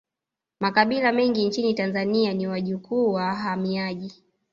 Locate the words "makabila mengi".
0.59-1.45